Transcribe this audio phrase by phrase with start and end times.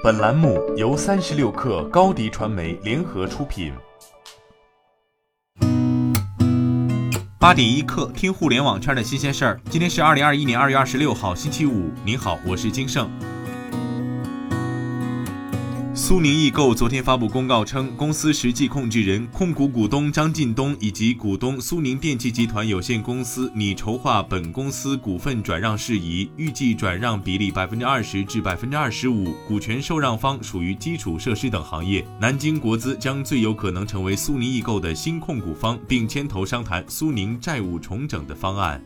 [0.00, 3.72] 本栏目由三十六氪高低传媒联合出品。
[7.36, 9.60] 八点一刻，听互联网圈的新鲜事儿。
[9.68, 11.90] 今天是二零二一年二月二十六号，星期五。
[12.04, 13.10] 您好，我是金盛。
[16.00, 32.06] 苏宁易购昨天发布公告称，公司实际控制人、控股股东张近东以及股东苏宁电器集团有限公司拟筹划本公司股份转让事宜，预计转让比例百分之二十至百分之二十五，股权受让方属于基础设施等行业。
[32.20, 38.80] 南京国资将最有可能成为苏宁易购的新控股方，并牵头商谈苏宁债务重整的方案。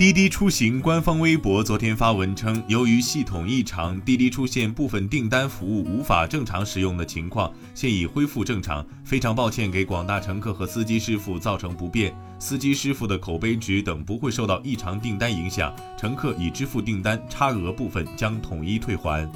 [0.00, 8.82] 滴滴出行官方微博昨天发文称，由于系统异常，滴滴出现部分订单服务无法正常使用的情况，现已恢复正常。
[9.04, 19.30] 非常抱歉给广大乘客和司机师傅造成不便，司机师傅的口碑值等不会受到异常订单影响，乘客已支付订单差额部分将统一退还。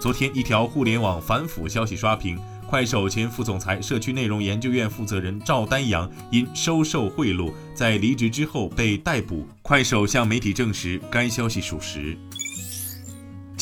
[0.00, 2.36] 昨天，一条互联网反腐消息刷屏。
[2.72, 9.46] 快手前副总裁、社区内容研究院负责人赵丹阳因收受贿赂，在离职之后被逮捕。
[9.60, 12.16] 快手向媒体证实该消息属实。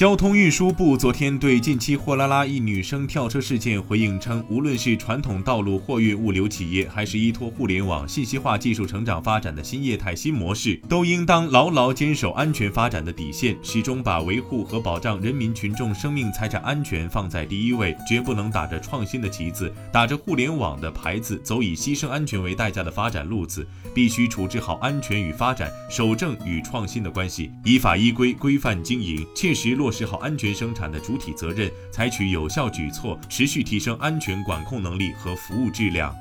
[0.00, 23.68] 交通运输部昨天对近期货拉拉一女生跳车事件回应称，无论是传统道路货运物流企业，还是依托互联网信息化技术成长发展的新业态新模式，都应当牢牢坚守安全发展的底线，始终把维护和保障人民群众生命财产安全放在第一位，绝不能打着创新的旗子，打着互联网的牌子，走以牺牲安全为代价的发展路子。
[23.92, 36.14] 必须处置好安全与发展、守正与创新的关系，依法依规规范经营，切实落落实好安全生产的主体责任，采取有效举措，持续提升安全管控能力和服务质量。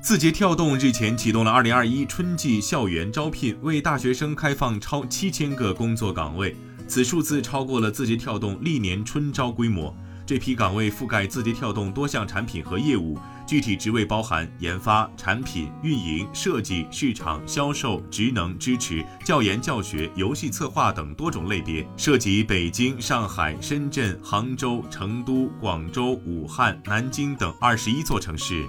[0.00, 6.56] 字节跳动日前启动了2021春季校园招聘，为大学生开放超七千个工作岗位，
[6.88, 9.96] 此数字超过了字节跳动历年春招规模。
[10.26, 28.66] 这批岗位覆盖字节跳动多项产品和业务，具体职位包含研发、产品运营、设计、市场、销售、职能支持、教研教学、游戏策划等多种类别，涉及北京、上海、深圳、杭州、成都、广州、武汉、南京等二十一座城市。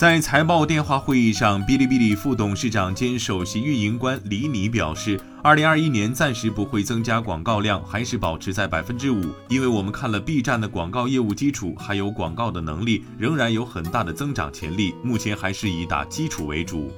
[0.00, 14.94] 在财报电话会议上，哔哩哔哩副董事长兼首席运营官李米表示，二零二一年暂时不会增加广告量，还是保持在百分之五，因为我们看了 B 站的广告业务基础，还有广告的能力，仍然有很大的增长潜力。
[15.04, 16.90] 目前还是以打基础为主。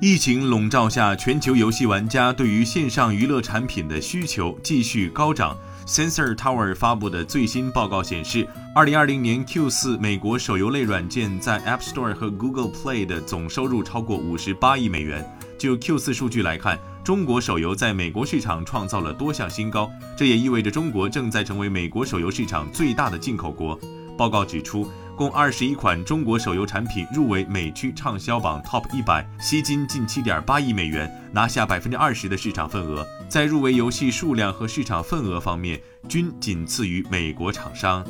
[0.00, 5.56] 疫情笼罩下，全球游戏玩家对于线上娱乐产品的需求继续高涨。
[5.86, 15.24] Sensor Tower 发布的最新报告显示，二零二零年 Q 四美国手游类软件在 App Store 和 Google Play 的总收入超过五十八亿美元。
[15.56, 23.78] 就 Q 四数据来看，中国手游在美国市场创造了多项新高，这也意味着中国正在成为美国手游市场最大的进口国。
[24.18, 24.90] 报告指出。
[25.16, 33.06] 共二十一款中国手游产品入围美区畅销榜 TOP 一百，吸金近七点八亿美元，拿下百分之二十的市场份额。
[33.28, 38.04] 在入围游戏数量和市场份额方面，均仅次于美国厂商。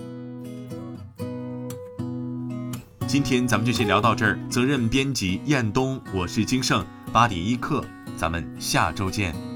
[3.06, 7.84] 今天咱们就先聊到这儿，责任编辑彦东，我是金盛，八点一刻，
[8.16, 9.53] 咱们下周见。